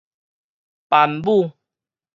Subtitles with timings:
[0.89, 1.53] 班母